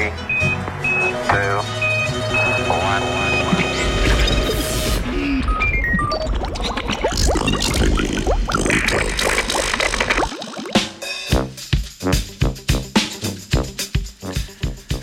Three, 0.00 0.12
two, 1.28 1.60
one. 2.72 3.04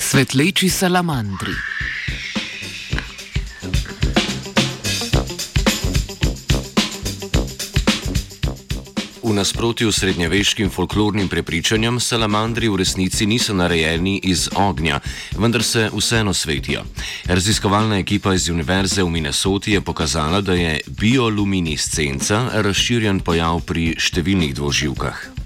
Svetleči 0.02 0.70
salamandri. 0.70 1.77
V 9.28 9.34
nasprotju 9.34 9.92
s 9.92 10.00
srednjeveškim 10.00 10.70
folklornim 10.70 11.28
prepričanjem, 11.28 12.00
salamandri 12.00 12.70
v 12.70 12.78
resnici 12.80 13.26
niso 13.26 13.54
narejeni 13.54 14.22
iz 14.24 14.48
ognja, 14.56 15.00
vendar 15.38 15.64
se 15.64 15.90
vseeno 15.94 16.34
svetijo. 16.34 16.86
Raziskovalna 17.26 17.98
ekipa 18.00 18.34
iz 18.34 18.50
Univerze 18.50 19.04
v 19.04 19.10
Minnesoti 19.10 19.72
je 19.72 19.82
pokazala, 19.82 20.42
da 20.42 20.54
je 20.54 20.80
bioluminiscenca 20.88 22.40
razširjen 22.54 23.20
pojav 23.20 23.60
pri 23.68 23.98
številnih 24.00 24.56
dvoživkah. 24.56 25.37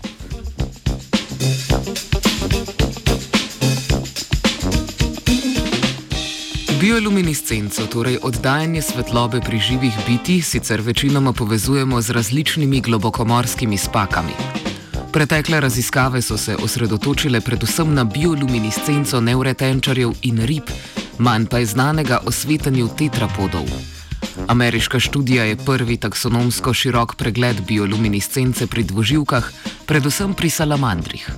Bioluminiscenco, 6.92 7.88
torej 7.88 8.20
oddajanje 8.20 8.82
svetlobe 8.84 9.40
pri 9.40 9.60
živih 9.60 9.96
bitih, 10.08 10.44
sicer 10.44 10.82
večinoma 10.82 11.32
povezujemo 11.34 12.02
z 12.02 12.10
različnimi 12.10 12.82
globokomorskimi 12.82 13.78
spakami. 13.78 14.36
Pretekle 15.14 15.62
raziskave 15.62 16.22
so 16.22 16.38
se 16.38 16.56
osredotočile 16.56 17.42
predvsem 17.42 17.94
na 17.94 18.04
bioluminiscenco 18.04 19.22
neuretenčarjev 19.22 20.12
in 20.22 20.44
rib, 20.44 20.68
manj 21.18 21.46
pa 21.46 21.64
je 21.64 21.66
znanega 21.66 22.20
o 22.26 22.32
svetanju 22.32 22.90
tetrapodov. 22.98 23.72
Ameriška 24.48 25.00
študija 25.00 25.44
je 25.44 25.56
prvi 25.56 25.98
taksonomsko 25.98 26.74
širok 26.74 27.16
pregled 27.16 27.64
bioluminiscence 27.68 28.68
pri 28.68 28.84
dvoživkah, 28.84 29.52
predvsem 29.88 30.34
pri 30.34 30.50
salamandrih. 30.50 31.32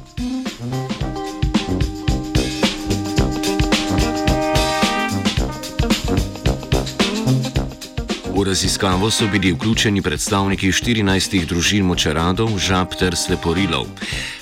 V 8.43 8.45
raziskavo 8.45 9.11
so 9.11 9.27
bili 9.31 9.53
vključeni 9.53 10.01
predstavniki 10.01 10.67
14 10.67 11.45
družin 11.47 11.85
močeradov, 11.87 12.49
žab 12.59 12.91
ter 12.99 13.15
sleporilov. 13.15 13.87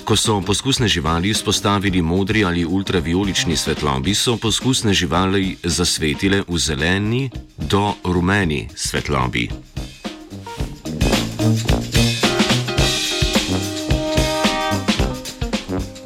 Ko 0.03 0.17
so 0.17 0.39
poskusne 0.41 0.87
živali 0.89 1.29
izpostavili 1.29 2.01
modri 2.01 2.41
ali 2.45 2.65
ultraviolični 2.65 3.57
svetlobi, 3.57 4.15
so 4.17 4.37
poskusne 4.41 4.93
živali 4.93 5.57
zasvetile 5.63 6.41
v 6.47 6.57
zeleni 6.57 7.29
do 7.57 7.93
rumeni 8.03 8.67
svetlobi. 8.75 9.70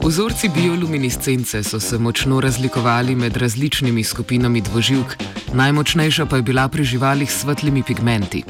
Vzorci 0.06 0.50
bioluminiscence 0.50 1.64
so 1.64 1.80
se 1.80 1.98
močno 1.98 2.40
razlikovali 2.42 3.16
med 3.16 3.38
različnimi 3.38 4.04
skupinami 4.04 4.62
dvoživk, 4.62 5.16
najmočnejša 5.54 6.26
pa 6.26 6.36
je 6.36 6.42
bila 6.42 6.68
pri 6.68 6.84
živalih 6.84 7.32
s 7.32 7.42
svetlimi 7.42 7.84
pigmenti. 7.84 8.44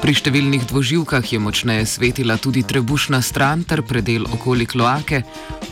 Pri 0.00 0.14
številnih 0.14 0.64
dvoživkah 0.70 1.32
je 1.32 1.38
močneje 1.38 1.84
svetila 1.86 2.38
tudi 2.40 2.62
trebušna 2.62 3.20
stran 3.22 3.68
ter 3.68 3.82
predel 3.82 4.24
okoli 4.32 4.64
kloake, 4.66 5.22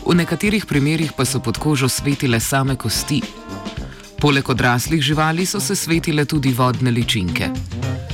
v 0.05 0.13
nekaterih 0.21 0.69
primerjih 0.69 1.17
pa 1.17 1.25
so 1.25 1.41
pod 1.41 1.57
kožo 1.57 1.89
svetile 1.89 2.39
same 2.39 2.77
kosti. 2.77 3.23
Poleg 4.21 4.49
odraslih 4.49 5.01
živali 5.01 5.49
so 5.49 5.59
se 5.59 5.75
svetile 5.75 6.25
tudi 6.25 6.53
vodne 6.53 6.93
ličinke. 6.93 7.49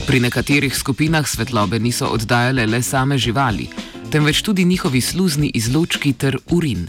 Pri 0.08 0.24
nekaterih 0.24 0.72
skupinah 0.72 1.28
svetlobe 1.28 1.80
niso 1.80 2.08
oddajale 2.08 2.64
le 2.64 2.80
same 2.82 3.18
živali, 3.18 3.68
temveč 4.14 4.42
tudi 4.42 4.66
njihovi 4.66 5.02
sluzni 5.02 5.52
izločki 5.54 6.14
ter 6.14 6.38
urin. 6.52 6.86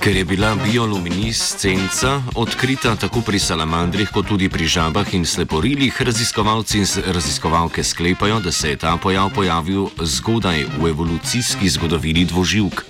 Ker 0.00 0.16
je 0.16 0.24
bila 0.24 0.56
bioluminiscenca 0.64 2.22
odkrita 2.34 2.96
tako 2.96 3.20
pri 3.20 3.38
salamandrih, 3.38 4.10
kot 4.10 4.26
tudi 4.26 4.48
pri 4.48 4.66
žabah 4.66 5.14
in 5.14 5.26
sleporilih, 5.26 6.02
raziskovalci 6.02 6.78
in 6.78 6.86
raziskovalke 7.06 7.84
sklepajo, 7.84 8.40
da 8.40 8.52
se 8.52 8.70
je 8.70 8.76
ta 8.76 8.96
pojav 8.96 9.30
pojavil 9.34 9.86
zgodaj 10.02 10.64
v 10.80 10.88
evolucijski 10.90 11.68
zgodovini 11.68 12.24
dvoživk. 12.24 12.82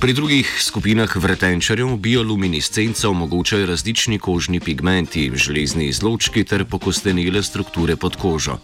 Pri 0.00 0.12
drugih 0.12 0.48
skupinah 0.60 1.16
vretenčarjev 1.16 1.96
bioluminiscenca 1.96 3.08
omogočajo 3.08 3.66
različni 3.66 4.18
kožni 4.18 4.60
pigmenti, 4.60 5.30
železni 5.34 5.86
izločki 5.86 6.44
ter 6.44 6.64
pokostenele 6.64 7.42
strukture 7.42 7.96
pod 7.96 8.16
kožo. 8.16 8.58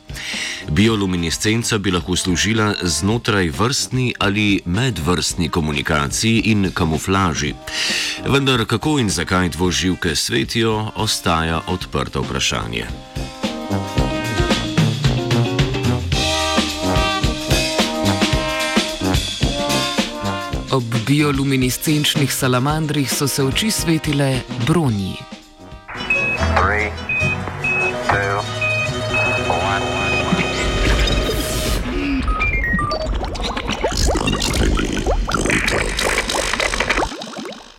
Bioluminiscenca 0.69 1.79
bi 1.79 1.91
lahko 1.91 2.17
služila 2.17 2.75
znotraj 2.83 3.49
vrstni 3.49 4.15
ali 4.19 4.61
medvrstni 4.65 5.49
komunikaciji 5.49 6.43
in 6.45 6.71
kamuflaži. 6.75 7.55
Vendar 8.27 8.65
kako 8.65 8.99
in 8.99 9.11
zakaj 9.11 9.49
dvoživke 9.49 10.17
svetijo, 10.17 10.91
ostaja 10.97 11.61
odprto 11.67 12.23
vprašanje. 12.23 13.10
Ob 20.71 20.85
bioluminiscenčnih 21.07 22.35
salamandrih 22.35 23.11
so 23.11 23.27
se 23.29 23.43
oči 23.43 23.71
svetile 23.71 24.41
bronji. 24.67 25.17
Three, 26.55 26.93